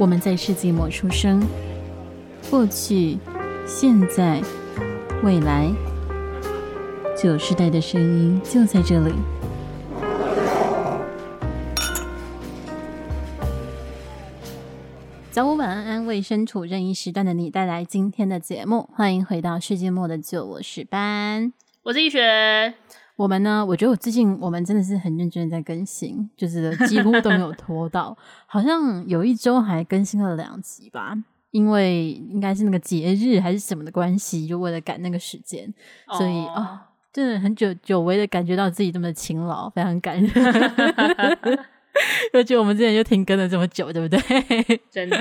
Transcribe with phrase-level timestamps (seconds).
[0.00, 1.46] 我们在世纪末出生，
[2.48, 3.18] 过去、
[3.66, 4.40] 现在、
[5.22, 5.70] 未来，
[7.14, 9.12] 九世代的声音就在这里。
[15.30, 18.88] 早午晚安安，为身处任意时段的你带来今天的节目。
[18.94, 22.72] 欢迎回到世纪末的酒窝时班，我是易学。
[23.20, 23.62] 我们呢？
[23.66, 28.16] 我觉得我最近我们真的是很认真的在更新，就是 几乎都没有拖到，
[28.46, 31.14] 好像有一周还更新了两集吧。
[31.50, 35.70] 因为应该是那个节日还是什么的关系，就为了赶那个时间，
[36.16, 36.80] 所以啊、哦，
[37.12, 40.30] 真的很久久违的感觉到自己这么的勤劳，非常感人。
[42.32, 44.18] 而且我们之前就停更了这么久，对不对？
[44.90, 45.18] 真的。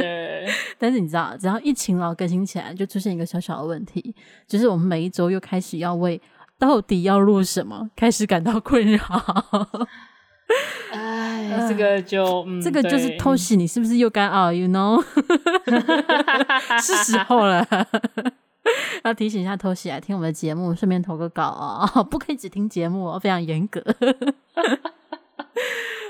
[0.78, 4.16] 但是你知道，只要一勤劳更新起来，就出现一个小小的问题，
[4.48, 6.22] 就是我们每一周又开始要为。
[6.60, 7.90] 到底要录什么？
[7.96, 9.00] 开始感到困扰。
[10.92, 15.02] 哎， 这个就、嗯、这个就是 Toshi，你是不是又该啊？You know，
[16.82, 17.66] 是时候了。
[19.04, 22.04] 要提醒一下 Toshi 来听我们的节目，顺便投个稿啊、哦！
[22.04, 23.82] 不可以只听节目哦，非常严格。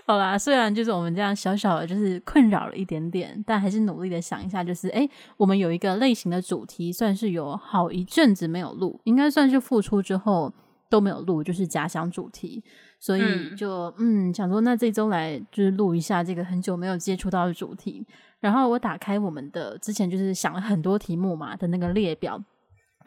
[0.10, 5.08] 好啦，虽然就是我们这样小小的，就是困扰了一点点，但还是努力的想一下，就是哎，
[5.38, 10.52] 我们有一个类型的主题，算是有好一阵子没有录，应该算是复出之后
[10.90, 12.64] 都没有录，就是假想主题，
[13.00, 18.04] 所以就嗯，嗯想说那这周来就是录一下这个很久没有接触到的主题，
[18.40, 22.44] 然后我打开我们的之前就是想了很多题目嘛的那个列表。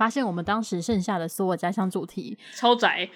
[0.03, 3.09] 发现我们当时剩下的所有家乡主题超宅，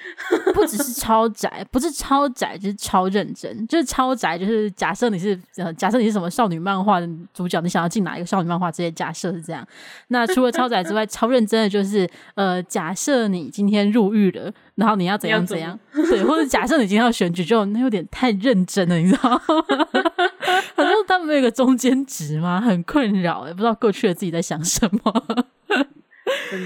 [0.55, 8.71] 不只是超宅，不是超宅，就是超认真，就是超宅，就是假设你是呃，假设你是什么少女漫画的主角，你想要进哪一个少女漫画？
[8.71, 9.67] 这些假设是这样。
[10.09, 15.77] 那除了超宅之外， 超认真的就是呃，假设你今天入狱了，然后你要怎样怎样？
[15.93, 19.41] 对，或者假设你今天要选举，就那有点太认真了，你知道吗？
[20.77, 22.61] 反正他们有一个中间值吗？
[22.61, 25.47] 很困扰，也不知道过去的自己在想什么。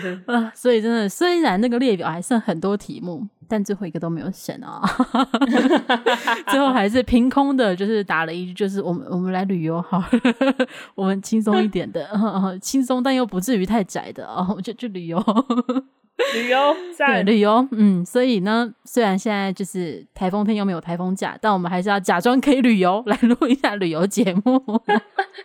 [0.00, 4.80] 真的 啊、呃，所以真的，虽然那个列表还剩很多题目，但最后一个都没有选啊。
[6.50, 10.02] 最后还是凭空的，就是打了一句，就是我们我们来旅游好，
[10.94, 12.08] 我们轻松一点的，
[12.60, 15.18] 轻松但又不至于太窄的哦，就去旅游，
[16.34, 24.62] 旅游对旅游，嗯，所以呢，虽然现在就是台风天又没有台风假，但我们还是要假装可以旅游，来录一下旅游节目。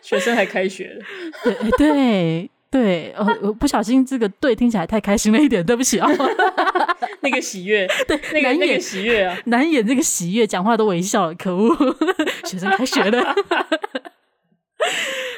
[0.01, 1.05] 学生还开学了，
[1.43, 2.51] 对对。
[2.75, 6.09] 对，呃、哦、我不小心这个对听起来太开心了一点，对不起啊。
[7.23, 11.73] 那个喜悦， 对，那个那个喜悦啊，难掩这个喜悦，讲话都微笑了，可恶！
[12.43, 13.33] 学生开学了，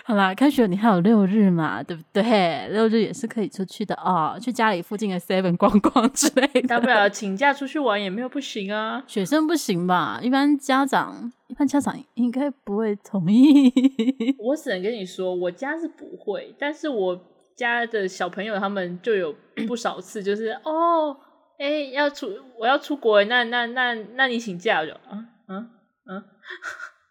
[0.07, 2.69] 好啦，开学你还有六日嘛，对不对？
[2.69, 9.03] 六日也是可以出去的哦，去家里附近的 Seven 逛逛 之类的，大不了请假出去玩也没有不行啊。
[9.05, 10.21] 学生不行吧？
[10.23, 11.29] 一般家长。
[11.47, 13.69] 一般家长应该不会同意。
[14.39, 17.19] 我只能跟你说，我家是不会，但是我
[17.57, 19.35] 家的小朋友他们就有
[19.67, 21.17] 不少次，就是哦，
[21.59, 25.69] 哎、欸，要出我要出国，那那那那你请假就嗯嗯
[26.09, 26.23] 嗯，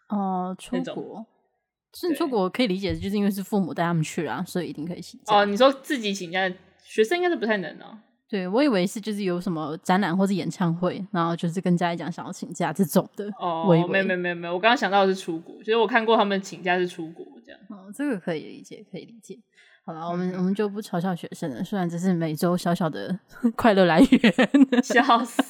[0.09, 1.25] 哦，出国，
[1.99, 5.35] 是出国可以理解，就是因为是父母带他们去啊，所以一定可以请假。
[5.35, 6.47] 哦，你说自己请假，
[6.83, 7.97] 学生应该是不太能哦。
[8.29, 13.25] 对，我以为是就是有什么展览或者演唱会，然后就是跟家里讲想要请假这种的。
[13.39, 17.59] 哦，没有没有没有没有，我刚刚想到的是出国，其实我看过他们请假是出国这样。
[17.69, 19.39] 哦，这个可以理解，可以理解。
[19.85, 23.17] 好了，我们我们就不嘲笑学生了，虽然这是每周小小的
[23.55, 25.41] 快乐来源，笑死。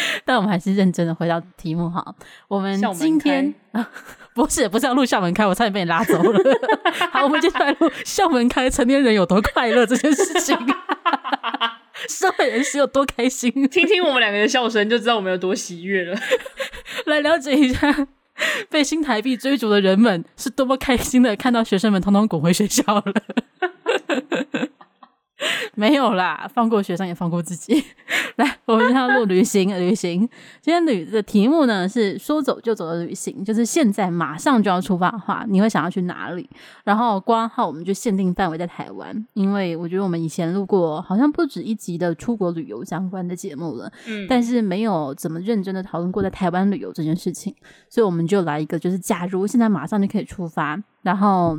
[0.24, 2.14] 但我们还是认真的回到题目哈。
[2.48, 3.90] 我们今天啊，
[4.34, 6.56] 不是不是要录校门开，我差点被你拉走了。
[7.12, 10.56] 好，我们接下来录校门开，成年人有多快乐这件事情。
[12.08, 13.50] 社会人士有多开心？
[13.68, 16.16] 听听我们两个的笑声，就知道我们有多喜悦了。
[17.06, 18.06] 来了解一下，
[18.70, 23.12] 被新台币追逐的人们是多么开心的，看到学生们通通滚回学校了。
[25.74, 27.84] 没有啦，放过学生也放过自己。
[28.36, 30.20] 来，我们要录旅行，旅行。
[30.60, 36.48] 今天旅的题目呢是说走就走的旅行，就是现在马上就要出发的话，你会想要去哪里？
[36.84, 47.54] 然后括号我们就限定范围在台湾，因为我觉得我们以前录过好像不止一集的出国旅游相关的节目了，嗯，但是没有怎么认真的讨论过在台湾旅游这件事情，
[47.88, 51.58] 所以我们就来一个，就是假如现在马上就可以出发，然后。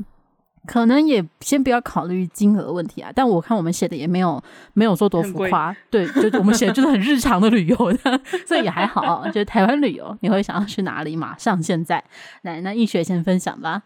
[0.69, 4.39] 可能也先不要考虑金额问题啊，但我看我们写的也没有
[4.73, 9.25] 没有说多浮夸，对，就我们写的就是很日常的旅游的， 所以也还好。
[9.29, 11.15] 就是台湾旅游，你会想要去哪里？
[11.15, 12.03] 马上现在
[12.43, 13.81] 来，那易学先分享吧。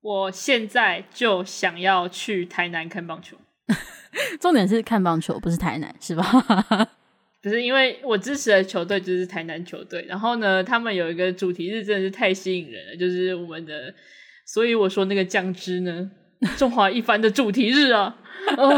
[0.00, 3.36] 我现在就想要去台南看棒球，
[4.38, 6.22] 重点是看棒球，不是台南，是吧？
[7.42, 13.92] 不是，因为我支持的球队就是台南球队，然后呢，他们有一个主题日真的是太吸引人了，就是我们的。
[14.48, 16.10] 所以我说那个酱汁呢，
[16.56, 18.16] 中华一番的主题日啊，
[18.56, 18.72] 哦、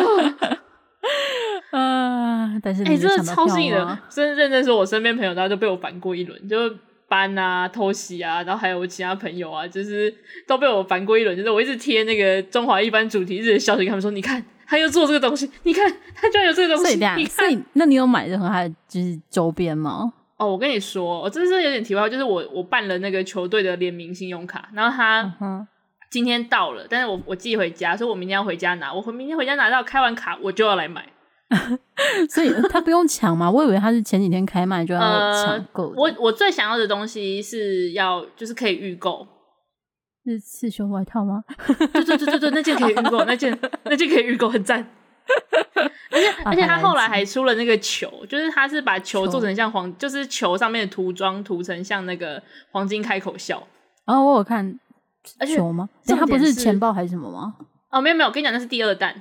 [1.70, 2.58] 啊！
[2.60, 6.56] 但是哎、欸，真的超吸引的，真认真说，我身边朋友大家都被我烦过一轮，就
[7.06, 10.12] 班啊、偷袭啊，然后还有我其他朋友啊，就是
[10.44, 11.36] 都被我烦过一轮。
[11.36, 20.12] 就是我一直贴那个中华一番主题日的消息，他们说，你看他又做这个东西，你看他居然有这个东西，你看，那你有买任何他的就是周边吗？
[20.40, 25.66] 哦，我跟你说，我这是有点题外话，就是我我办了那个球队的联名信用卡，然后他
[26.10, 28.90] 今天到了，但是我我寄回家，所以我明天要回家拿。
[28.90, 31.06] 我明天回家拿到开完卡，我就要来买。
[32.30, 33.50] 所以他不用抢吗？
[33.50, 35.00] 我以为他是前几天开卖就要
[35.32, 35.90] 抢购。
[35.90, 35.94] 呃。
[35.94, 39.26] 我我最想要的东西是要就是可以预购，
[40.24, 41.44] 是刺绣外套吗？
[41.92, 44.88] 对对对对对，那件可以预购，那件那件可以预购，很赞。
[46.10, 53.66] 而且而且他后来还出了那个球，就是他是把球做成像黄，就是球上面的涂装涂成像那个黄金开口笑。
[54.06, 54.78] 哦，我有看
[55.38, 55.88] 而且球吗？
[56.06, 57.54] 哎，他不是钱包还是什么吗？
[57.90, 59.14] 哦，没有没有，我跟你讲，那是第二弹，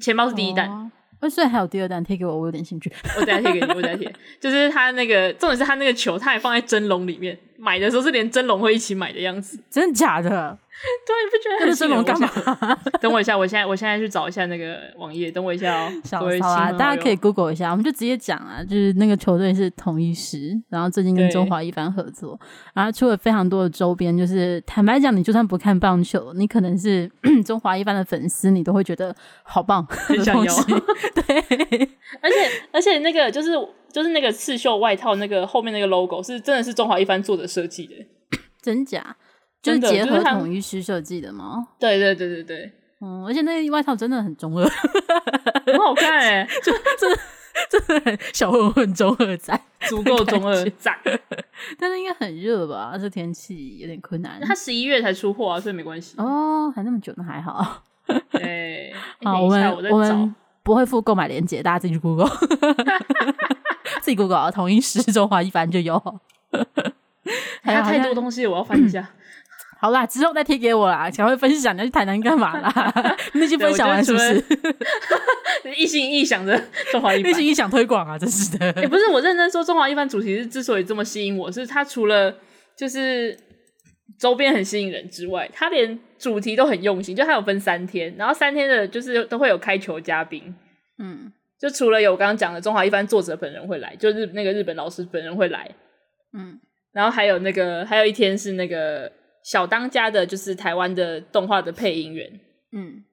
[0.00, 0.68] 钱包是第一弹。
[0.68, 0.90] 哦
[1.30, 2.92] 所以还有第二弹贴给我，我有点兴趣。
[3.18, 4.14] 我等下贴给你，我等下贴。
[4.38, 7.36] 就是他那个重点是他那个球，他还放在蒸笼里面。
[7.58, 10.58] 买的时候是连蒸笼会一起买的样子，真的假的？
[11.06, 12.78] 对，你不觉得很蒸笼干嘛？
[13.00, 15.30] 等我一下，我现在我现在去找一下那个网页。
[15.30, 17.70] 等我一下哦、 小，好啊，大家可以 Google 一下。
[17.70, 22.38] 我们就直接讲啊，就是那个球队是同一时，然后最近跟中华一番合作，
[22.74, 24.14] 然后出了非常多的周边。
[24.16, 27.10] 就是坦白讲，你就算不看棒球，你可能是
[27.42, 30.54] 中华一番的粉丝，你都会觉得好棒，很想要。
[31.26, 31.88] 对，
[32.20, 33.52] 而且而且那个就是。
[33.92, 37.94] 就是那个刺绣外套，那个后面那个 logo 是真的是中华一番做的设计的，
[38.60, 39.16] 真假？
[39.62, 41.66] 就是结合统一师设计的吗？
[41.80, 44.64] 对对对对对，嗯，而且那个外套真的很中二，
[45.66, 47.18] 很好看哎、欸，就真的
[47.68, 50.92] 真的很小混混中二仔，足够中二仔，
[51.80, 52.96] 但是应该很热吧？
[52.96, 54.40] 这天气有点困难。
[54.42, 57.82] 他十一月才出货啊，所以没关系哦，还那么久，那还好。
[58.30, 58.92] 对，
[59.24, 62.30] 好，我们我们不会附购买链接，大家自己去 Google。
[64.06, 66.00] 自己 Google 统一狮中华一番就有，
[67.60, 69.10] 还有太多东西，我要翻一下。
[69.80, 71.10] 好啦，之后再贴给我啦。
[71.10, 72.72] 想会分享你要去台南干嘛啦？
[73.34, 74.44] 那些分享完是不是？
[75.76, 76.56] 一心一意想着
[76.92, 78.80] 中华一番，一心一意想推广啊，真是的。
[78.80, 82.32] 也不是我认真说，中华一番主题是之所以这么吸引我，是它除了
[82.76, 83.36] 就是
[84.16, 87.16] 周边很吸引人之外，它连主题都很用心。
[87.16, 90.54] 就它有分三天，然后三天的就是都会有开球嘉宾，
[90.98, 91.32] 嗯。
[91.58, 95.70] 就除了有我刚刚讲的中华一番作者本人会来，就日那个日本老师本人会来，
[96.32, 96.60] 嗯，
[96.92, 99.10] 然后还有那个还有一天是那个
[99.42, 102.30] 小当家的，就是台湾的动画的配音员，
[102.72, 103.04] 嗯，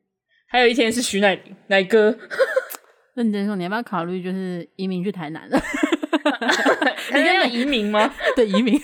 [0.47, 2.17] 还有一天是徐乃麟乃哥。
[3.15, 5.57] 认真说，你要不要考虑就是移民去台南了？
[7.13, 8.11] 你要移民吗？
[8.35, 8.75] 对，移民。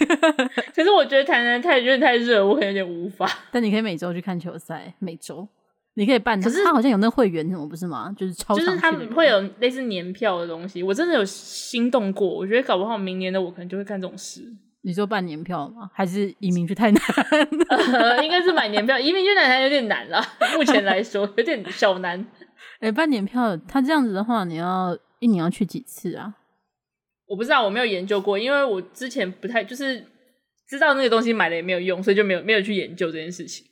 [0.75, 3.27] 可是我觉得台南太热太热，我可能有点无法。
[3.51, 5.47] 但你可以每周去看球赛，每周。
[5.95, 8.13] 你可以办，可是他好像有那个会员什么不是吗？
[8.17, 12.27] 就是超就是他们会有类似年票的东西，我真的有心动过。
[12.27, 14.41] 我觉得搞不好明年的我可能就会干这种事。
[14.81, 15.89] 你说办年票吗？
[15.93, 17.01] 还是移民去太难？
[17.91, 20.23] 呃，应该是买年票，移民去太南有点难了。
[20.55, 22.17] 目前来说有点小难。
[22.79, 26.33] 哎、欸，办年票，他这样子的话，你要一年要去几次啊？
[27.27, 30.01] 我不知道，我没有研究过，因为我之前不太就是
[30.69, 33.65] 知道那个东西买了也没有用，所以就没有没有去研究这件事情。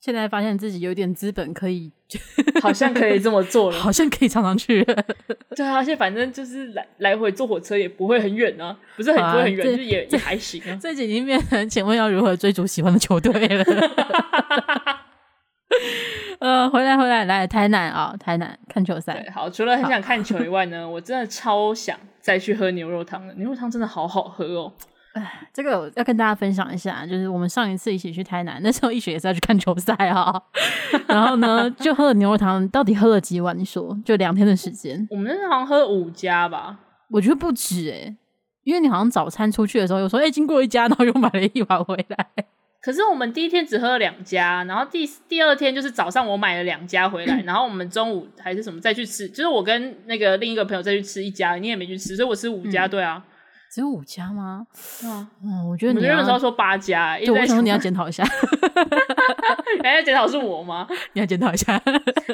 [0.00, 1.90] 现在发现自己有点资本，可以
[2.62, 4.84] 好像可以这么做了， 好像可以常常去。
[5.56, 10.78] 对啊，而且反正就是来来回坐火车也不会很远啊，不是很不会很远，就是也也还行啊。
[10.80, 13.64] 这集已经变成，请问要如何追逐喜欢的球队了？
[16.38, 19.26] 呃，回来回来，来台南啊，台南看球赛。
[19.34, 23.34] 好，除了很想看球以外呢，我真的超想再去喝牛肉汤了。
[23.34, 24.72] 牛肉汤真的好好喝哦。
[25.18, 30.42] 哎，这个要跟大家分享一下，就是我们上一次一起去台南，那时候一雪也是要去看球赛哈。
[31.08, 33.58] 然后呢，就喝了牛肉汤，到底喝了几碗？
[33.58, 35.06] 你说，就两天的时间。
[35.10, 36.78] 我们那时候好像喝了五家吧，
[37.10, 38.16] 我觉得不止哎，
[38.64, 42.26] 因为你好像早餐出去的时候，有说哎，经过一家，然后又买了一碗回来。
[42.80, 53.22] 可是我们第一天只喝了两家，然后第第二天就是早上我买了两家回来，然后我们中午还是什么再去吃，就是我跟那个另一个朋友再去吃一家，你也没去吃，所以我吃五家，对啊。
[53.70, 54.66] 只有五家吗？
[55.04, 58.24] 啊，嗯，我觉得你那时候说八家，对，为什么你要检讨一下？
[59.84, 60.86] 哎，检讨是我吗？
[61.12, 61.80] 你要检讨一下。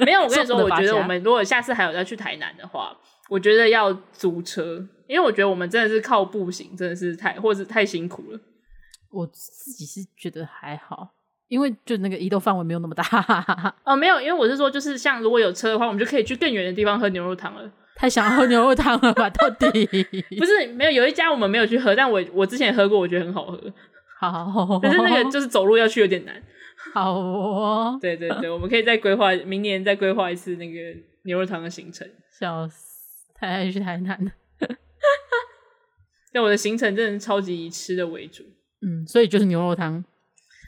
[0.05, 2.97] 没有，我跟你说，我觉得我们如果下次还有要去台南的话，
[3.29, 8.41] 我觉得要租车，因为我觉得我们真的是靠步行，真的是太或者太辛苦了。
[9.11, 11.14] 我自己是觉得还好，
[11.49, 13.05] 因为就那个移动范围没有那么大。
[13.85, 17.71] 哦，没有，因为我是说，就是像如果有车的话，我们就可以去更远的地方喝牛肉汤了。
[17.94, 19.30] 太想喝牛肉汤了吧？
[19.30, 19.86] 到底
[20.36, 23.58] 不是没有，有一家我们没有去喝，但我我之前喝过，我觉得很好喝。
[24.18, 26.34] 好，可是那个就是走路要去有点难。
[26.92, 30.78] 好哦，对对对，我们可以再规划，明年再规划一次那个
[31.22, 32.08] 牛肉汤的行程。
[32.38, 34.30] 笑死，太爱去台南了。
[36.32, 38.42] 但我的行程真的是超级以吃的为主。
[38.82, 40.04] 嗯，所以就是牛肉汤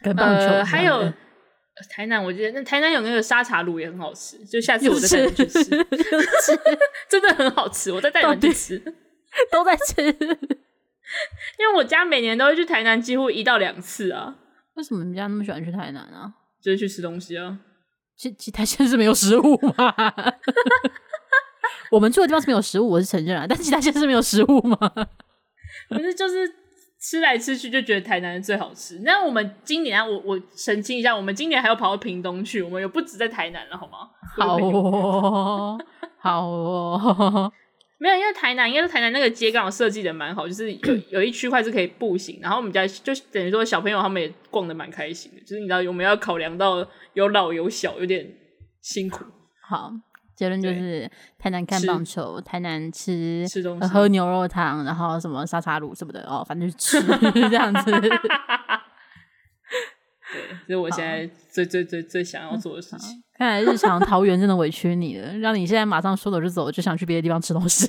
[0.02, 1.12] 跟棒球，呃，还有
[1.90, 5.76] 台南，我觉得那台南有那个沙茶卤也很好吃，就下次我再带你去吃，吃
[7.08, 8.78] 真的很好吃，我再带你们去吃，
[9.50, 10.02] 都在吃。
[10.02, 14.36] 因为我家每年都会去台南，几乎一到两次啊。
[14.74, 16.32] 为什么你们家那么喜欢去台南啊？
[16.60, 17.58] 就是去吃东西啊。
[18.16, 19.94] 其其他县是没有食物吗？
[21.92, 23.46] 我们住的地方是没有食物，我是承认啊。
[23.48, 24.78] 但其他县是没有食物吗？
[25.90, 26.52] 可是就是
[27.00, 29.00] 吃来吃去就觉得台南最好吃。
[29.04, 34.08] 那我们今年啊，我我澄清一下，我们今年还要跑到屏东去，我们有不止在台南了，好吗？
[34.36, 35.78] 好哦，
[36.18, 37.52] 好哦。
[37.98, 48.26] 没有，因为台南应该是台南那个街刚好设计的蛮好，就是有有一区块是可以步行，然后我们家就等于说小朋友他们也逛的蛮开心的，就是你知道我们要考量到有老有小，有点
[48.82, 49.24] 辛苦。
[49.66, 49.90] 好，
[50.36, 57.02] 结论就是台南看棒球，台南吃吃东西，喝牛肉汤，然后什么沙茶卤什么的哦，反正就是吃
[57.48, 57.90] 这样子。
[58.00, 58.10] 对，
[60.68, 63.22] 这是我现在最最最最想要做的事情。
[63.38, 67.86] 看来日常桃园真的委屈你了，让你现在马上说走就走，就想去别的地方吃东西。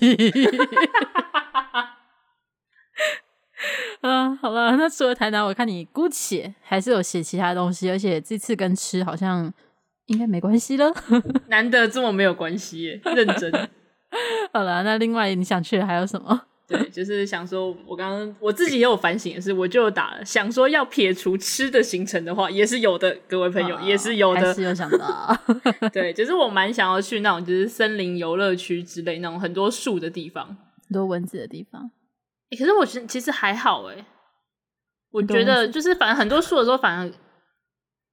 [4.01, 9.51] 嗯，好了，那除了台南，我看你姑且还是有写其他东西，而且这次跟吃好像
[10.07, 10.93] 应该没关系了。
[11.47, 13.51] 难得这么没有关系耶，认真。
[14.51, 16.41] 好了，那另外你想去的还有什么？
[16.67, 25.37] 对，就是想说，我刚刚我自己也有反省也是，我就打了想说要撇除吃的行程的话，也是有的，各位朋友、哦、也是有的，是有想到。
[25.93, 31.89] 对，就是我蛮想要去那种就是森林游乐区之类那种很多树的地方，很多蚊子的地方。
[32.49, 34.05] 欸、可是我觉得其实还好哎，
[35.11, 37.09] 我觉得就是反正很多树的时候，反而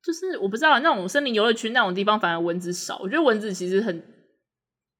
[0.04, 2.98] 就是我不知道那种森林游乐区那种地方，反而蚊子少。
[2.98, 4.02] 我觉得蚊子其实很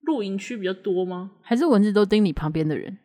[0.03, 1.33] 露营区比较多吗？
[1.43, 2.99] 还是蚊子都叮你旁边的人？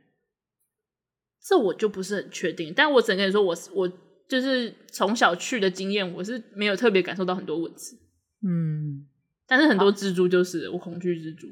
[1.42, 3.92] 这我就不是很确定，但我只能跟你说，我我
[4.28, 7.98] 就是从小去的经验，我是没有特别感受到很多蚊子。
[8.46, 9.08] 嗯，
[9.48, 11.48] 但是很多蜘蛛就是我恐惧蜘蛛。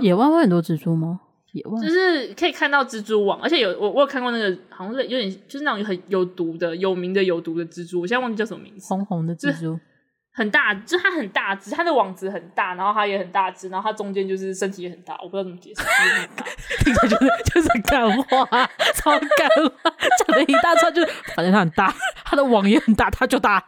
[0.00, 1.20] 野外会很多蜘蛛吗？
[1.62, 8.86] 就是可以看到蜘蛛网，而且有我我有看过那个好像是有点就是那种很有毒的有名的有毒的蜘蛛，我现在忘记叫什么名字。
[8.88, 9.78] 红红的蜘蛛。
[10.36, 15.80] 很大，就它很大只，它的网子很大，然后它也很大只，然后它中间就是身体也很大，我不知道怎么解释。
[16.82, 18.44] 听起来就是就是干话，
[18.96, 19.94] 超干话，
[20.26, 21.94] 讲了一大串，就是反正它很大，
[22.24, 23.64] 它的网也很大，它就大，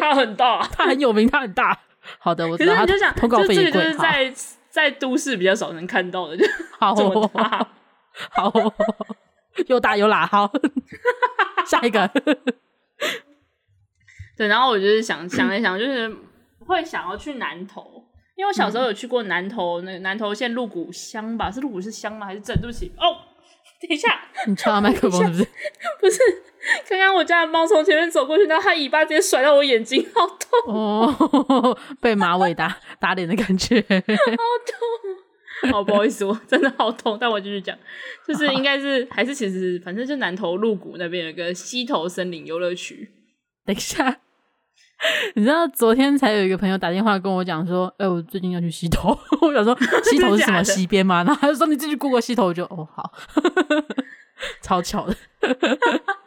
[0.00, 1.78] 它很大，它很有名，它很大。
[2.18, 2.74] 好的，我知道。
[2.74, 4.34] 可是你就想，通告费也贵，就这个就是在
[4.74, 6.44] 在都市比较少能看到的，就
[6.80, 6.92] 好
[7.28, 7.64] 大，
[8.32, 8.52] 好
[9.68, 10.50] 又大又辣，好，
[11.64, 12.10] 下一个。
[14.36, 16.12] 对，然后我就是想想一想，就是
[16.58, 18.04] 会想要去南投，
[18.34, 22.26] 因为我小时候有去过南投，那个南投县鹿谷乡吧，是鹿谷是乡吗？
[22.26, 22.56] 还是镇？
[22.60, 23.16] 对不起，哦，
[23.86, 25.48] 等一下，你敲到麦克风是不是？
[26.00, 26.18] 不是，
[26.88, 30.74] 刚刚我家的猫从前面走过去，然后它尾巴直接甩到我眼睛， 好痛。
[30.74, 37.76] 哦， 被马尾打 打脸的感觉，好痛，好不好意思，我真的好痛，但我继续讲，
[38.26, 43.10] 就是应该是还是其实反正就南头鹿谷那边有一个溪头森林游乐区，
[43.66, 44.20] 等一下。
[45.34, 49.16] 你知道昨天才有一个朋友打电话跟我讲说，哎、欸，我最近要去洗头。
[49.42, 51.22] 我想说 洗头是什么溪边吗？
[51.24, 53.12] 然后他就说你自己 Google 溪头，我就哦好，
[54.62, 55.14] 超巧的，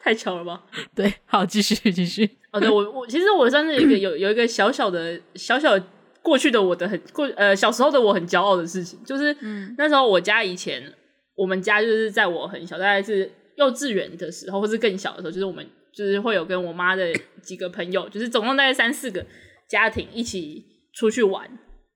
[0.04, 0.62] 太巧了吧？
[0.94, 2.30] 对，好继续继续。
[2.52, 5.84] 哦，对我我其实我算是一个有有一个小小的小小的
[6.22, 10.94] 过去的我的很过呃小时候的我很骄傲的事情，就是、嗯、那时候我家以前
[11.36, 15.68] 我们家就是在我很小大概是幼稚园的时候，或是更小的时候，就是我们。
[15.98, 17.12] 就是会有跟我妈的
[17.42, 19.26] 几个朋友，就是总共大概三四个
[19.68, 20.64] 家庭一起
[20.94, 21.44] 出去玩，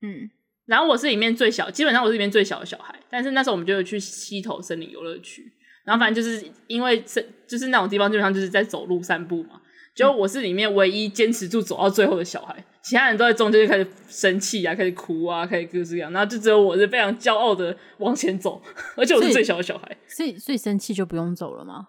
[0.02, 0.28] 嗯，
[0.66, 5.44] 然后我是里面最小，基本上我是里面最小的小孩，但是那时候我们就有去溪头森林游乐区，
[5.86, 9.62] 然后反正就是因为是就是那种地方基本上就是在走路散步嘛，
[9.96, 18.60] 就我是里面唯一坚持住走到最后的小孩，其他人都在中间就开始生气啊，开始哭啊，开始各式各样，然后就只有我是非常骄傲的往前走，
[18.98, 21.88] 而且我是最小的小孩，所以所以生气就不用走了吗？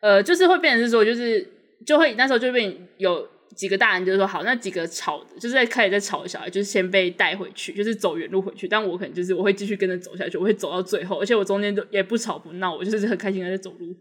[0.00, 1.46] 呃，就是会变成是说，就是
[1.86, 8.66] 就会那时候就变有几个大人，就是说好，那几个吵，就是在开始在吵的小孩，就是先被带回去，就是走远路回去。
[8.66, 13.94] 但我可能就是我会继续跟着走下去，我会走到最后，而且我中间都也不吵不闹，我就是很开心的在走路，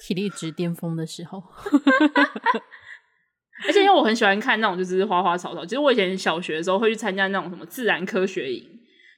[0.00, 1.40] 体力值巅峰的时候。
[3.66, 8.62] 而且因为我很喜欢看那种就是花花草草，其实我以前小学的时候会去参加那种什么自然科学营，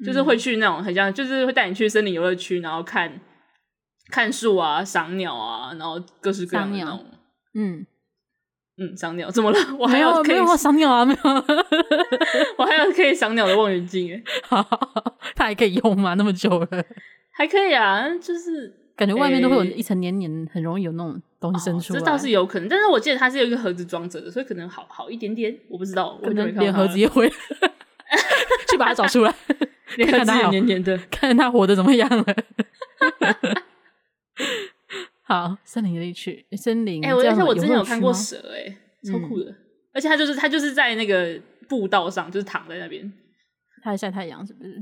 [0.04, 3.20] 就是会去那种很像，就是会带你去森林游乐区，然后看。
[4.10, 7.04] 看树啊，赏鸟啊，然后各式各样的那种，
[7.54, 7.86] 嗯，
[8.78, 9.58] 嗯，赏鸟怎么了？
[9.78, 11.18] 我还没有可有赏鸟啊，没有。
[12.58, 14.22] 我还有可以赏鸟的望远镜诶，
[15.34, 16.14] 它还可以用吗？
[16.14, 16.84] 那么久了，
[17.32, 21.98] 还可以啊，就是感觉外面都会有一层黏黏，很容易有那种东西伸出来。
[21.98, 25.54] 哦、这倒是有可能，但是我记得它是有一个盒子装着的，所以可能好好一点点。
[25.68, 29.34] 我不知道，可能连盒子也会去把它找出来，
[29.96, 32.24] 连盒子也黏黏的，看看它活得怎么样了。
[35.22, 37.04] 好，森林里去森林。
[37.04, 38.76] 哎、欸，我而且我之前有看过蛇、欸，哎，
[39.10, 39.50] 超酷的。
[39.50, 39.56] 嗯、
[39.92, 43.12] 而且它就是它就是在那个步道上，就是躺在那边。
[43.82, 44.80] 它在晒太阳是不是？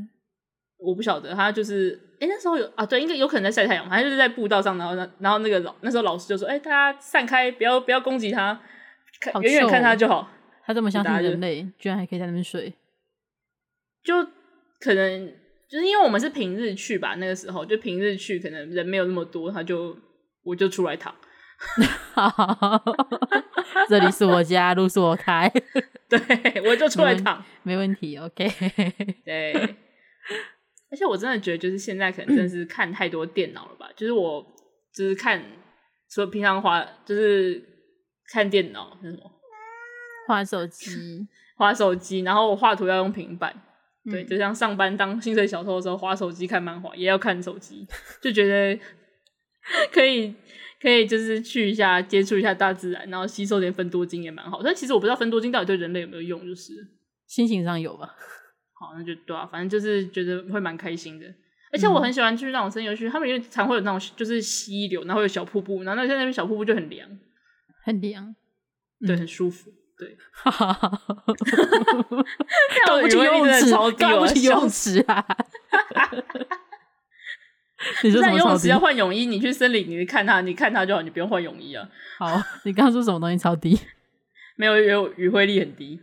[0.79, 3.89] 我不晓得，它就是哎、欸，那时候有啊，对，应该有可能在晒太阳。
[3.89, 8.61] 反正就是在步道上，然后然后那个老那时候老师就说，哎、欸，大家散开，不要不要攻击它，
[9.21, 10.29] 看远远看它就好。
[10.67, 12.75] 它这么相信人类，居然还可以在那边睡，
[14.03, 14.27] 就
[14.81, 15.33] 可能
[15.75, 19.97] 就是因为我们是平日去吧，那个时候就平日去，可能人没有那么多，他就。
[20.47, 21.11] 我就出来躺，
[23.89, 25.51] 这里是我家，路是我开，
[26.07, 26.21] 对，
[26.69, 28.47] 我就出来躺，没问题，OK，
[29.25, 29.55] 对，
[30.91, 34.47] 而且我真的觉得，就是现在可能真的是看太多电脑了吧，就是我
[34.95, 35.43] 就是看，
[36.11, 37.67] 说平常滑就是
[38.31, 39.23] 看电脑那什么，
[40.29, 41.27] 滑手机，
[41.57, 43.63] 滑手机，然后我画图要用平板，
[44.11, 47.87] 对，就像上班当薪水小偷的时候，划手机看漫画也要看手机，
[48.21, 48.79] 就觉得。
[49.91, 50.35] 可以，
[50.79, 54.63] 可以，就是去一下接触一下大自然，然后吸收点分多精也蛮好。
[54.63, 56.75] 但其实我不知道分多精到底对人类有没有用，就是
[57.27, 58.15] 心情上有吧。
[58.79, 61.25] 好，那就对啊，反正就是觉得会蛮开心的。
[61.73, 67.09] 而且我很喜欢去那种森林游区，他们因为常会有那种就是溪流，然后有小瀑布，然后那在那边小瀑布就很凉，
[67.83, 68.37] 很凉，
[69.07, 70.17] 对，很舒服，对。
[72.87, 75.25] 刚不去游泳池，刚不去游泳池啊。
[78.03, 81.87] 你说在游泳池要换泳衣，你去森林，你看它，你看它就好，你不用换泳衣啊。
[82.19, 83.79] 好， 你刚刚说什么东西超低？
[84.57, 86.01] 没有，有语汇力很低。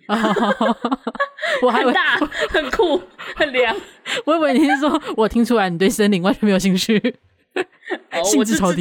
[1.63, 2.17] 我还很大，
[2.49, 3.01] 很酷，
[3.35, 3.75] 很凉。
[4.25, 6.97] 我以为你是说我听出来你对森林完全没有兴趣。
[8.11, 8.71] 哦，我知道。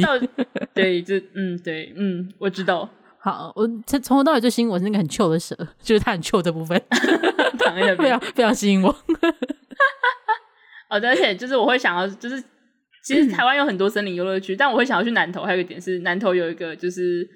[0.73, 2.89] 对，就嗯，对，嗯，我知道。
[3.21, 6.81] 好，我从从头到尾最吸引我是那个很臭的蛇，就是它很臭这部分
[7.97, 8.89] 非常非常吸引我。
[10.89, 12.43] 哦，而且就是我会想要，就是。
[13.03, 15.41] 其实台湾有很多森林游乐区，但我会想要去南投。
[15.41, 17.27] 还有一个点是，南投有一个就是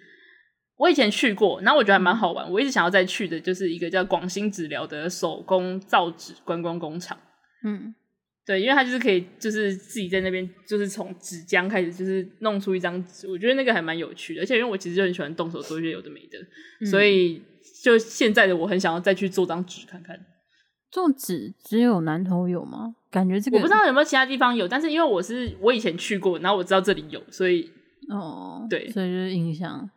[0.77, 2.47] 我以前去过，然后我觉得还蛮好玩。
[2.51, 7.17] 我一直想要再去的，就是一个叫广兴纸疗的手工造纸观光工厂。
[7.63, 7.95] 嗯，
[8.45, 13.27] 对，因为他就是可以，就是自己在那边，就是从纸浆开始，就是弄出一张纸。
[13.27, 16.37] 我觉得那个还蛮有趣的，而且因为我其实就很喜欢动手做一些有的没的，
[16.81, 17.41] 嗯、所以
[17.83, 20.19] 就现在的我很想要再去做张纸看看。
[20.91, 22.95] 做纸只有南投有吗？
[23.09, 27.71] 感觉这个我不知道有没有其他地方有，但是因为我是我以前去过，然后我知道这里有，所以
[28.09, 29.89] 哦，对，所以就是印象。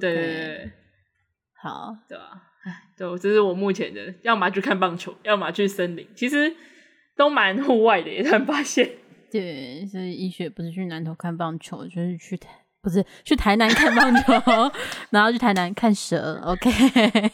[0.00, 0.72] 对对，
[1.62, 2.42] 好，对吧？
[2.64, 6.52] 哎，对，这是我目前的，要么去看棒球，要么去森林，其实
[7.16, 8.90] 都蛮户外的，也算发现。
[9.30, 12.38] 对，所以医学不是去南头看棒球，就是去。
[12.84, 14.70] 不是去台南看棒球，
[15.08, 16.38] 然后去台南看蛇。
[16.44, 16.70] OK，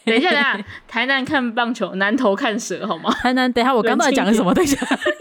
[0.05, 3.13] 等一下，等一下，台南看棒球，南投看蛇，好吗？
[3.21, 4.53] 台南，等一下，我刚刚在讲的什么？
[4.55, 4.77] 等一下，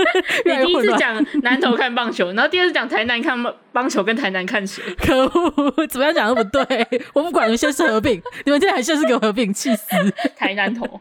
[0.46, 3.36] 你第一次讲南投看棒球，然后第二次讲台南看
[3.72, 4.80] 棒球跟台南看蛇。
[4.98, 6.64] 可恶，怎么样讲都不对。
[7.12, 9.88] 我不管，你们现在是合并，你们现在还现在是给我合并，气死！
[10.36, 11.00] 台南投，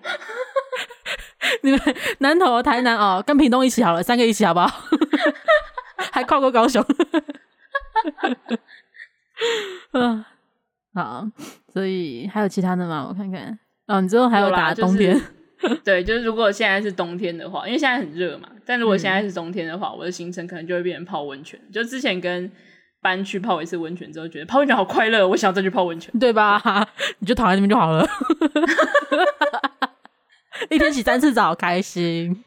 [1.62, 1.80] 你们
[2.18, 4.72] 南投台南哦，跟屏东一起好了，三个一起好不好？
[6.12, 6.84] 还跨过高雄。
[9.94, 10.24] 嗯，
[10.94, 11.28] 好，
[11.74, 13.06] 所以还有其他的吗？
[13.08, 15.14] 我看看，哦，你之后还有打冬天，
[15.62, 21.60] 就是、对，就是如果现在是冬天的话，因为现在很热嘛，但如果现在是冬天的话，嗯、我的行程可能就会变成泡温泉。
[21.72, 22.52] 就之前跟
[23.02, 26.62] 班去泡一次温泉之后，觉得泡温泉好快乐，我想要再去泡温泉， 对吧？
[27.20, 28.06] 你就躺在那边就好了，
[30.70, 32.44] 一天洗三次澡，开心。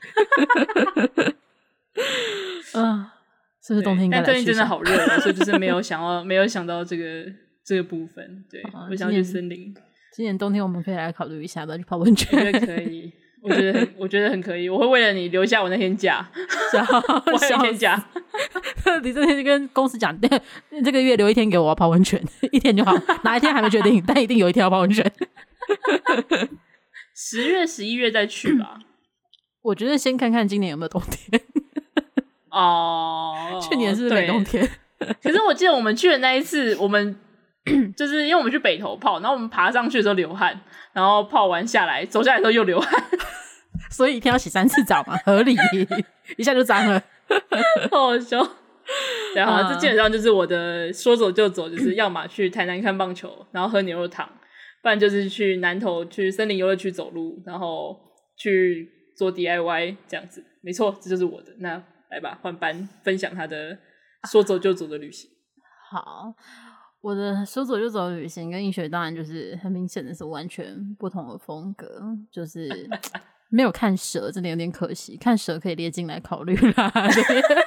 [3.62, 3.64] 嗯。
[3.64, 4.10] 是不是冬天？
[4.10, 7.24] 但最近真的好热，所以就是没有 想要，没有想到这个
[7.64, 8.44] 这个部分。
[8.50, 9.72] 对，我想去森林。
[10.16, 12.28] 今年冬天我们可以来考虑一下，吧去泡温泉。
[12.38, 14.68] 我觉得可以，我觉得很，我觉得很可以。
[14.68, 16.28] 我会为了你留下我那天假
[17.26, 18.04] 我那天假。
[19.02, 20.14] 你这天就跟公司讲，
[20.84, 22.20] 这个月留一天给我，要泡温泉，
[22.50, 22.92] 一天就好。
[23.22, 25.10] 哪一天还没决定，但一定有一天要泡温泉。
[27.14, 28.80] 十月、十一月再去吧。
[29.62, 31.40] 我觉得先看看今年有没有冬天。
[32.52, 34.68] 哦，oh, 去年是没冬天，
[35.22, 37.16] 可是我记得我们去的那一次，我们
[37.96, 40.60] 就是因为我们去北头泡，然后我们爬上去的时候流汗，
[40.92, 43.02] 然后泡完下来，走下来的时候又流汗，
[43.90, 45.56] 所以一天要洗三次澡嘛， 合理，
[46.36, 47.02] 一下就脏了，
[47.90, 48.46] 好好笑。
[49.34, 54.28] 然后这基本上就是我的说走就走，就是 要么去台南看棒球，然后喝牛肉汤，
[54.82, 57.98] 不然就是去南投去森林游乐区走路，然后
[58.36, 60.44] 去做 DIY 这样子。
[60.62, 61.52] 没错，这就是我的。
[61.60, 61.82] 那
[62.12, 63.78] 来吧，换班分享他的
[64.30, 65.30] 说走就走的旅行。
[65.90, 66.34] 好，
[67.00, 71.86] 我的说走就走的旅行跟映雪当然就是很明显的是完全不同的风格，
[72.30, 72.68] 就是
[73.48, 75.16] 没有看蛇，真的有点可惜。
[75.16, 76.92] 看蛇可以列进来考虑啦，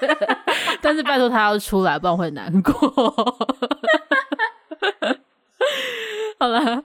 [0.79, 2.73] 但是拜托他要出来，不然会难过。
[6.37, 6.83] 好了，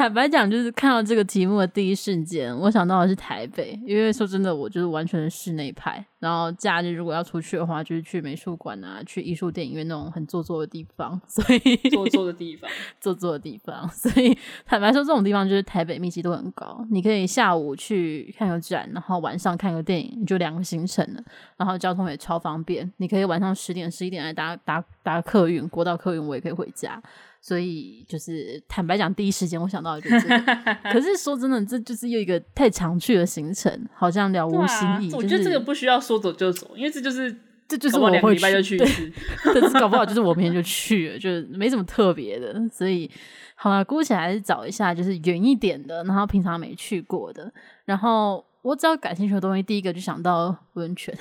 [0.00, 6.02] 坦白讲，就是看到这个题目的第一瞬间，我想到的是台北，因为说真的，我就是完全的室内派。
[6.18, 11.20] 然后假日如果要出去的话，就是去美术馆啊，去艺术电影院那种很做作的地方。
[11.28, 13.86] 所以做作的地方， 做作的地方。
[13.90, 14.34] 所以
[14.64, 16.82] 坦白说，这种地方就是台北密集度很高。
[16.90, 21.22] 你可以下午去看个展，然后晚上看个电影，你就两个行程了。
[21.58, 27.02] 然后交通也超方便，你可以晚上十点、十一点来搭搭搭客运，国道客运我也可以回家。
[27.40, 30.76] 所以就是坦白讲，第一时间我想到的就是这个。
[30.92, 34.92] 可是说真的，这就是又一个太常去的行程，好像了无新意。
[34.92, 37.34] 啊就是、我觉得这个不需要说走就走，因为这就是
[37.66, 39.12] 这就是我会去，就去一次。
[39.54, 42.54] 对，搞不好就是我明天就去了，就是没什么特别的。
[42.70, 43.10] 所以
[43.54, 47.52] 好了，姑且还是找一下就是远一点的，然后平常没去过的，
[47.84, 48.44] 然后。
[48.62, 51.16] 我只要感兴趣的东西，第一个就想到温泉，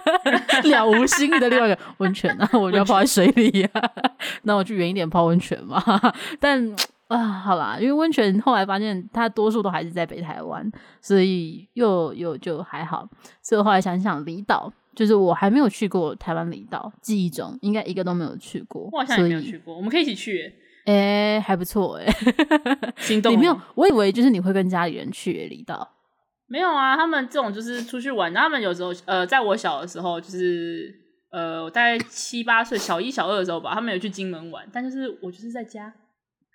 [0.64, 3.82] 了无新意的另外一个温泉，然后我就要泡在水里啊，
[4.44, 5.82] 那我去远一点泡温泉嘛。
[6.38, 6.74] 但
[7.08, 10.70] 啊，好啦，因为温泉后来发现它多数都还是在北台湾，
[11.02, 13.06] 所以又又就还好。
[13.42, 18.88] 所以我后来想想，离岛就是我还没有去过台湾离岛，记忆中应该一个都没有去过。
[18.92, 20.54] 我好像也没有去过，我们可以一起去。
[20.86, 23.32] 哎、欸，还不错哎、欸，心动。
[23.32, 23.60] 你没有？
[23.74, 25.86] 我以为就是你会跟家里人去离岛。
[26.52, 28.34] 没有啊，他们这种就是出去玩。
[28.34, 30.92] 他们有时候，呃，在我小的时候，就是
[31.30, 34.66] 呃，我大概七八岁，小一、小二的时候吧，他们有去金门玩。
[34.72, 35.94] 但就是我就是在家，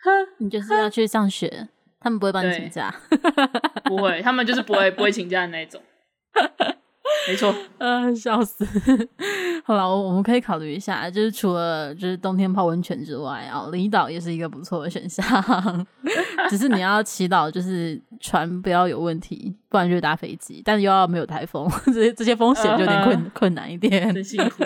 [0.03, 1.69] 哼，你就是要去上学，
[2.01, 2.93] 他们不会帮你请假，
[3.85, 5.81] 不会，他们就是不会不会请假的那种。
[7.29, 8.65] 没错， 呃，笑死。
[9.67, 15.25] 好了，我我们可以考虑一下，就是除了就是冬天泡温泉之外啊，离岛也是一个不错的选项。
[16.51, 24.13] 只是你要祈祷，就是船不要有问题，不然就搭飞机，但是又要没有台风， 这些这些风险就有点困、uh, 困难一点。
[24.13, 24.63] 很辛苦。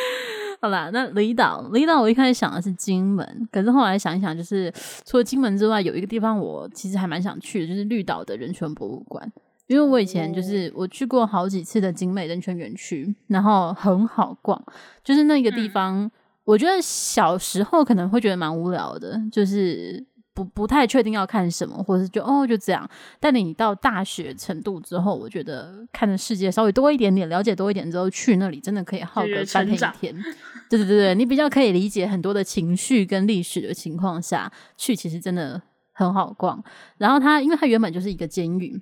[0.60, 4.70] 好啦，那离岛，离岛我一开始想的是金门，可是后来想一想，就是
[5.06, 9.32] 除了金门之外，有一个地方我其实还蛮想去的，就是绿岛的人权博物馆。
[9.66, 14.62] 因为我以前就是我去过好几次的景美人权园区，然后很好逛，
[15.02, 16.10] 就是那个地方，嗯、
[16.44, 22.88] 我觉得小时候可能会觉得蛮无聊的，就是不不太确定要看什么，或者是就哦就这样。
[23.18, 30.14] 但你到大学程度之后，我觉得看的世界稍微多一点点，了解多一点之后，去那里真的可以耗个半天一天。
[30.70, 35.60] 对对对对，你比较可以理解很多的情绪跟历史的情况下去，其实真的
[35.92, 36.62] 很好逛。
[36.98, 38.80] 然后它，因为它原本就是一个监狱。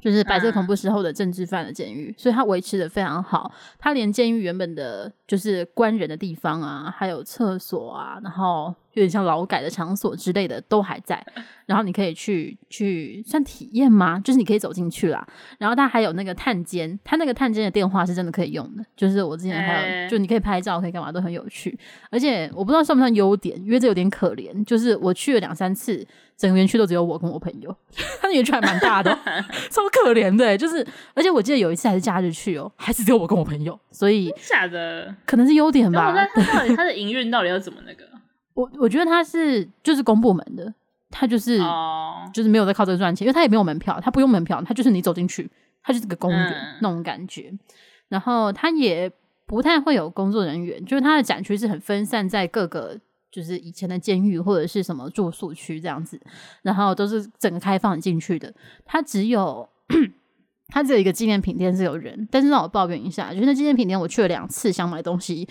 [0.00, 3.50] 就是白色恐怖时候的政治犯的监狱，所以它维持的非常好。
[3.78, 11.24] 它连监狱原本的就是关人的地方啊，还有厕所啊，然后有点像劳改的场所之类的都还在。
[11.66, 14.20] 然后你可以去去算体验吗？
[14.22, 15.26] 就是你可以走进去啦。
[15.58, 18.84] 然后它还有那个探监，它那个探监的电话是真的可以用的。
[18.94, 21.78] 就是我之前还有，欸、就你可以拍照，可以干嘛都很有趣。
[22.10, 24.62] 而且我不知道算不算优点，因为这有点可怜。
[24.66, 27.74] 就是我去了两三次，整个园区都只有我跟我朋友。
[28.20, 29.10] 它的园区还蛮大的，
[29.72, 30.58] 超可怜的。
[30.58, 33.78] 就是而且我记得有一次还是假日去哦，还是只有我跟我朋友。
[33.90, 36.12] 所以假的可能是优点吧。
[36.14, 38.04] 那它到底它的营运到底要怎么那个？
[38.54, 40.74] 我我觉得他是就是公部门的。
[41.16, 42.32] 他就是，oh.
[42.32, 45.48] 就是没有在靠这个赚钱，因为他也没有门票，他不用门票，他就是你走进去，
[45.80, 47.56] 他就是个公园、嗯、那种感觉。
[48.08, 49.08] 然后他也
[49.46, 52.98] 不太会有工作人员，就是他的展区是很分散在各个，
[53.30, 56.20] 就是以前的监狱或者是什么住宿区这样子，
[56.62, 58.52] 然后都是整个开放进去的。
[58.84, 59.68] 他只有
[60.66, 65.48] 他只有一个纪念品店是有人，但是让我抱怨一下，就是那纪念品店我去了两次，想买东西。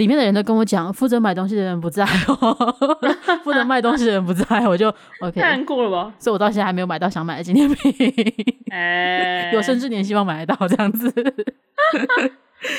[0.00, 2.74] 里面的人都跟我讲，负责买东西的人不在哦，
[3.44, 4.88] 负责卖东西的人不在，我就
[5.20, 5.38] OK。
[5.38, 6.14] 太难过了吧？
[6.18, 7.94] 所以我到现在还没有买到想买的纪念品。
[9.52, 11.12] 有生之年希望买得到这样子。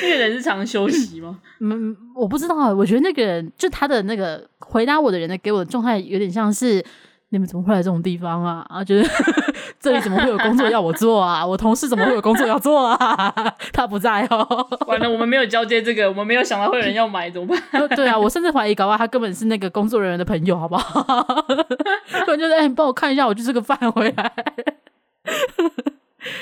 [0.01, 1.37] 那个人是常休息吗？
[1.61, 2.73] 嗯，我不知道。
[2.73, 6.83] 我觉得那个人就他的那个回答我的人呢，给我的状态有点像是。
[7.33, 8.65] 你们怎么会来这种地方啊？
[8.67, 9.09] 啊，就是
[9.79, 11.45] 这里怎么会有工作要我做啊？
[11.47, 13.33] 我同事怎么会有工作要做啊？
[13.71, 14.67] 他不在哦。
[14.85, 17.87] 完了，我们没有交接这个，我们没有想到会有人要买，怎么办？
[17.95, 21.01] 对啊，我甚至怀疑搞不好他根本是那个工作人员的朋友，好不好？
[21.03, 24.33] 不然就是哎，你帮我看一下，我就吃个饭回来。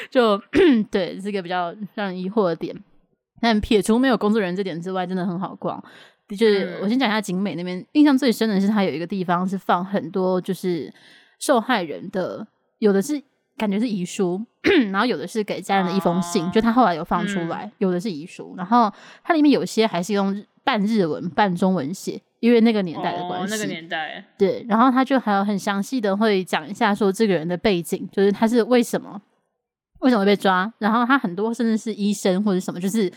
[0.10, 0.41] 就
[0.89, 2.75] 对，是个比较让人疑惑的点。
[3.39, 5.82] 但撇除没有工作人员这点之外，真的很好逛。
[6.36, 10.94] 就是我先讲一下景美那边，印象最深的是它有一个地方是放很多就是
[11.39, 12.46] 受害人的，
[12.78, 13.22] 有的是
[13.58, 14.39] 感觉是遗书，
[14.92, 24.24] 然后有的是给家人的一封信，哦、就他后来有放出来，嗯、有的是遗书，然后它里面有些还是用半日文半中文写，因为那个年代的关系，哦、那个年代。
[24.38, 29.20] 对，然后他就还有很详细的会讲一下说这个人的背景，就是他是为什么
[30.00, 33.12] 为什么会被抓，然后他很多甚至是医生或者什么，就是。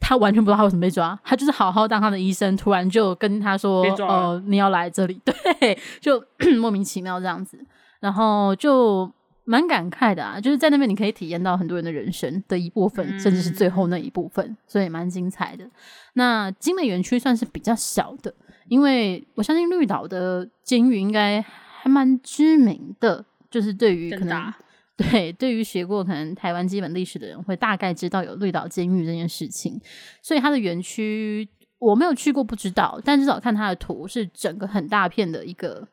[0.00, 6.20] 他完全不知道他为什么被抓，他就是好好当他的医生，突然就跟他说：“哦、呃，你要来这里。” 对，就
[6.58, 7.58] 莫名其妙这样子，
[8.00, 9.08] 然后就
[9.44, 15.64] 蛮感慨的啊，就是在那边你可以体验到很多人的人生的一部分，嗯、甚至是最后那一部分，所以蛮精彩的。
[16.14, 18.34] 那景美园区算是比较小的，
[18.68, 24.52] 因为我相信绿岛的监狱应该还蛮知名的，就是对于可能。
[25.00, 29.80] 对，对于学过可能台湾基本历史的人，会大概知道有绿岛监狱这件事情。
[30.20, 33.00] 所以它的园区我没有去过，不知道。
[33.02, 35.88] 但至少看它的图，是整个很大片的一个，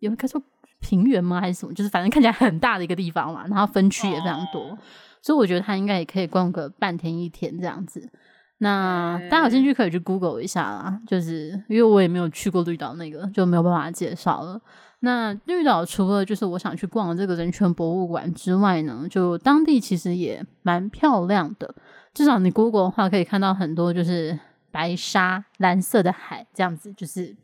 [0.00, 0.42] 有没有说
[0.80, 1.40] 平原吗？
[1.40, 1.72] 还是什么？
[1.72, 3.46] 就是反正看起来很大的一个地方嘛。
[3.46, 4.78] 然后分区也非常多，哦、
[5.22, 8.10] 所以我觉得它应该也可以逛个半天一天这样子。
[8.58, 14.60] 那大家有兴趣可以去 Google 一下啦，就是因为我也没有去过绿岛那个，就没有办法介绍了。
[15.04, 21.74] 那绿岛除了就是我想去逛的这个人权博物馆之外呢，就当地其实也蛮漂亮的。
[22.14, 24.38] 至少你 Google 的话可以看到很多就是
[24.70, 27.36] 白沙、蓝色的海这样子，就是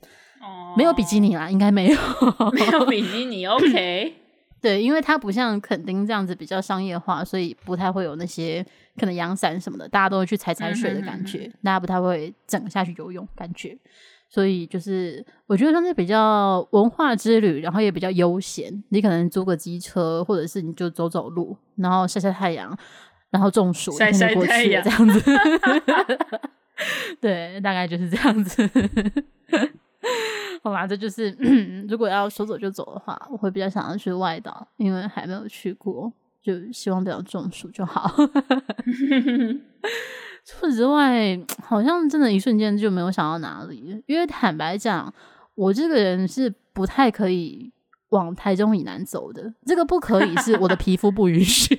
[0.77, 1.99] 没有比基尼啦，哦、应该没有，
[2.53, 3.45] 没有比基尼。
[3.51, 4.15] OK，
[4.61, 8.65] 对，因为它不像垦丁这样子比较商业化，所以不太会有那些
[8.97, 13.77] 可能阳伞什么的，大家都会去踩踩水的感觉，嗯、哼哼大家不太会整下去游泳感觉。
[14.31, 18.83] 所以就是，我觉得算是比较文化之旅，然后也比较悠闲。
[18.91, 22.79] 你可能租个机车，或者是你就走走路，然后晒晒太阳，
[23.31, 25.21] 然后中暑晒晒太阳这样子。
[27.21, 28.71] 对，大概就是这样子。
[30.63, 31.31] 好吧，这就是
[31.91, 38.15] 如果要说走就走的话，我会比较想要去外岛，因为还没有去过，就希望不要中暑就好。
[40.51, 44.03] 除此之外，好像真的，一瞬间就没有想到哪里。
[44.07, 45.13] 因为坦白讲，
[45.55, 47.71] 我这个人是不太可以
[48.09, 49.55] 往台中以南走的。
[49.65, 51.73] 这个不可以，是我的皮肤不允许。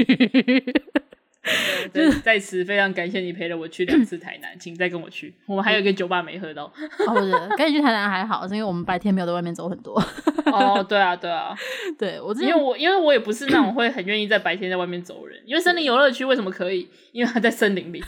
[1.92, 5.34] 对，在此非常感谢你陪了我去两次台南，请再跟我去。
[5.48, 6.66] 我们还有一个酒吧没喝到。
[6.66, 10.00] 哦，不是，跟你去台南还好，是因为我们白天没有在外面走很多。
[10.46, 11.56] 哦，对啊，对啊，
[11.98, 15.42] 对我，因为我因为我也不是那种会很愿意在白天在外面走人。
[15.46, 16.88] 因为森林游乐区为什么可以？
[17.12, 18.04] 因为它在森林里，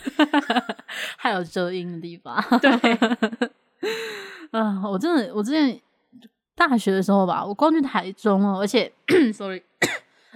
[1.17, 2.35] 还有遮阴的地方。
[2.59, 2.71] 对，
[4.51, 5.81] 啊，我真的，我之前
[6.55, 8.91] 大学的时候吧，我光去台中哦，而且，
[9.33, 9.63] sorry。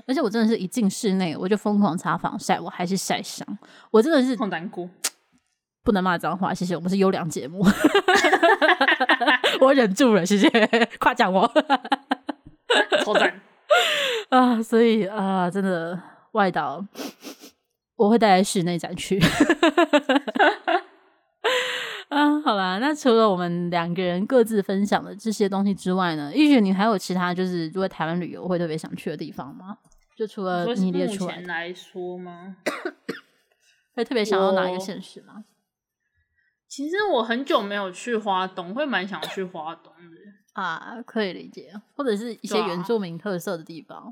[0.07, 3.45] 而且我真的是一进室内，我就疯狂擦防晒，我还是晒伤。
[3.91, 4.89] 我真的是好难过，
[5.83, 6.75] 不能骂脏话，谢谢。
[6.75, 7.61] 我们是优良节目，
[9.59, 10.49] 我忍住了，谢谢
[10.99, 11.45] 夸奖我，
[13.03, 13.41] 超赞
[14.29, 14.63] 啊！
[14.63, 16.85] 所以啊，真的外岛
[17.97, 19.19] 我会带来室内展区
[22.09, 22.39] 啊。
[22.41, 29.77] 好啦，那除了我们两个人各自分享的这些东西之外呢，玉雪你还有其他就是如果台湾旅游会特别想去的地方吗？
[30.17, 32.57] 就除了你列出来来说吗？
[33.93, 35.45] 会特别想要哪一个县市吗？
[36.67, 40.17] 其实我很久没有去花东，会蛮想去花东的
[40.59, 44.11] 啊，可以理解，或者是一些原住民特色的地方，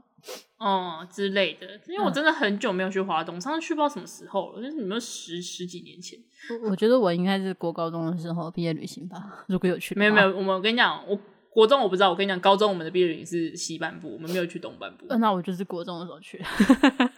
[0.57, 1.67] 哦、啊嗯、之类的。
[1.87, 6.19] 因为我真的很久没有去花东，上次去不知道什么时候了，就是有没有十十几年前？
[6.61, 11.19] 我我觉得我应该是国高中的时候毕业旅行吧，如果有去，没有没有，我们我跟你讲我。
[11.55, 15.05] 国中我不知道，我跟你讲，高中我们的毕业旅行是西半部，我们没有去东半部。
[15.09, 16.37] 呃、那我就是国中的时候去。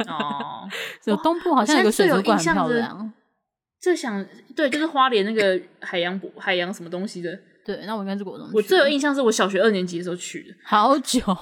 [0.07, 0.69] 哦，
[1.05, 3.11] 有东部好像有个水族馆很漂亮。
[3.79, 4.23] 最想
[4.55, 7.35] 对，就是花莲那个海洋海洋什么东西的。
[7.65, 8.47] 对，那我应该是国中。
[8.53, 11.19] 我最有印象是我小学二年级的时候去的，好久。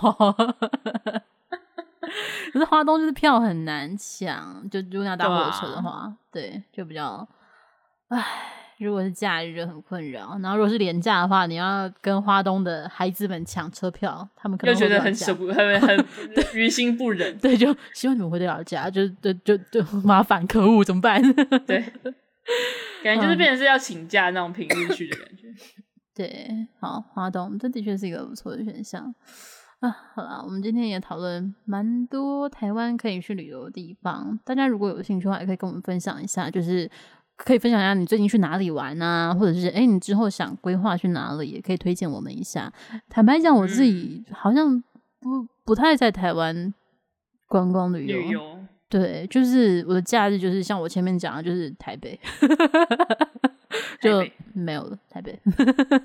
[2.53, 7.27] 可是花东就是票很难抢，就如果要搭火车的话，对，啊、对，就比较
[8.07, 8.61] 唉。
[8.77, 16.05] 如果是假日就很困扰，然后如果是廉价的话，你要跟花东的孩子们抢车票，他们可能觉得很舍不， 很很
[16.53, 17.37] 于心不忍。
[17.37, 21.21] 对，就希望你们回得了家，就就就就麻烦，可恶，怎么办？
[21.65, 21.79] 对，
[23.01, 25.43] 感觉就是变成是要请假那种平日去的感觉。
[26.13, 29.15] 对，好，花东这的确是一个不错的选项
[29.79, 29.89] 啊。
[30.13, 36.91] 好了，我们今天也讨论蛮多台湾可以去旅游的地方，大家如果有兴趣的话，也可以跟我们分享一下，就是。
[37.37, 42.71] 可以分享一下你最近去哪里玩啊，或者是哎，你之后想规划去哪里，也可以推荐我们一下。
[43.09, 44.81] 坦白讲，我自己好像
[45.19, 46.73] 不不太在台湾
[47.47, 52.19] 观光旅游，旅游对，就是我的假日就是像我前面讲的，就是台北，
[54.01, 55.37] 就没有了台北，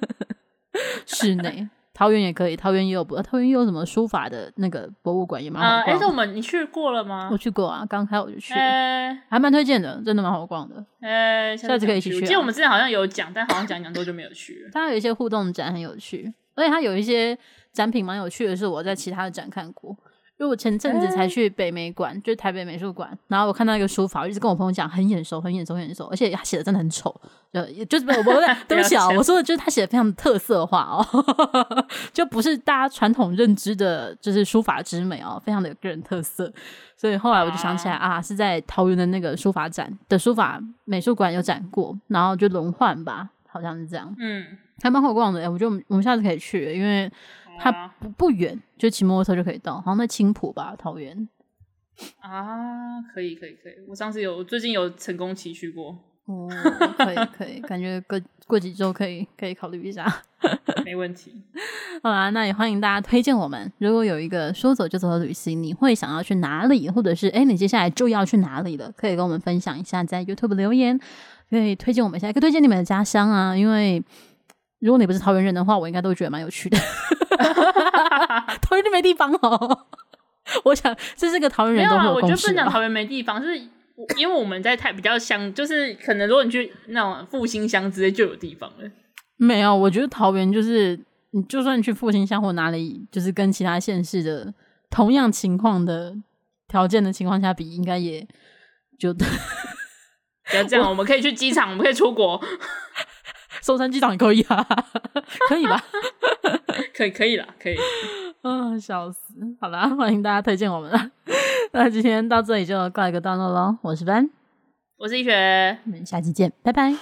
[1.06, 1.68] 室内。
[2.00, 5.84] 桃园也可以，桃园也有，桃园也有什么书法的那个博物馆也蛮好逛。
[5.84, 7.28] 哎、呃，是我们你去过了吗？
[7.30, 10.82] 我去过啊，刚开我就去，欸、还蛮推荐的，真的蛮好逛的。
[11.02, 12.20] 哎、欸，下次可以一起去、啊。
[12.22, 14.70] 我记得我们之前好像有讲，但好像讲讲多就没有去了。
[14.72, 17.36] 它有一些互动展很有趣，而且它有一些
[17.70, 19.94] 展品蛮有趣的，是我在其他的展看过。
[20.40, 27.14] 因为我前阵子才去北美馆，欸、就是台北美术馆，然后我看到一个书法，我一直跟我朋友讲很眼熟，很眼熟，很眼熟，而且他写的真的很丑，
[27.53, 28.31] 就就是我不
[28.66, 31.05] 对不起啊，我说的就是他写的非常的特色化哦，
[32.14, 36.50] 就不是大家传统认知的，就是书法之美哦，非常的有个人特色。
[36.96, 47.12] 所以后来我就想起来啊，啊，是在桃园的那个书法展的书法美术馆有展过，然后就轮换吧，好像是这样，嗯，还蛮好逛的，我觉得我们我们下次可以去，因为。
[47.62, 47.70] 它
[48.01, 51.29] 不不远，就骑摩托车就可以到，好像在青浦吧，桃园。
[52.20, 55.94] 啊，可以可以可以，我上次有最近有成功骑去过。
[56.25, 56.49] 哦，
[56.96, 60.07] 可以可以，感觉过过几周可以可以考虑一下。
[60.87, 61.42] 没问题。
[62.03, 63.70] 好啦，那也欢迎大家推荐我们。
[63.79, 66.88] 如果有一个说走就走的旅行，你会想要去哪里？
[66.88, 68.90] 或者是哎，你接下来就要去哪里了？
[68.96, 70.99] 可以跟我们分享一下，在 YouTube 留言，
[71.51, 74.03] 可以推荐我们一下，可以推荐你们的家乡啊，因为。
[74.79, 76.79] 如果你不是桃园人的话，我应该都会觉得蛮有趣的。
[78.62, 79.87] 桃园就没地方哦。
[80.64, 82.26] 我想这是个桃园人都会有共识。
[82.26, 83.57] 我觉得不讲桃园没地方，是
[84.16, 88.90] 因为我们在太比较乡，就是可能如果你去那种复兴乡之类就有地方了。
[89.37, 90.98] 没有，我觉得桃园就是
[91.31, 94.53] 你，就算你去复兴乡或哪里，就是跟其他县市的
[94.90, 96.16] 同样情况的
[96.66, 98.26] 条件的情况下比，应该也
[98.98, 99.24] 就 不
[100.57, 100.85] 要这样。
[100.85, 102.42] 我，我们可以去机场，我们可以出国。
[103.61, 104.66] 松山机场也可以啊，
[105.49, 105.83] 可以吧？
[106.96, 107.77] 可以，可以了，可以。
[108.42, 109.35] 嗯， 笑死！
[109.61, 111.11] 好啦，欢迎大家推荐我们了。
[111.73, 113.77] 那今天到这里就告一个段落喽。
[113.83, 114.29] 我是班，
[114.96, 116.94] 我是一学，我们下期见，拜拜，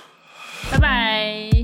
[0.73, 1.58] 拜拜。